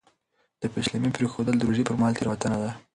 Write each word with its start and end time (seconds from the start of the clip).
د 0.61 0.63
پېشلمي 0.73 1.09
پرېښودل 1.17 1.55
د 1.57 1.61
روژې 1.69 1.83
پر 1.87 1.95
مهال 1.99 2.13
تېروتنه 2.17 2.57
ده. 2.63 2.71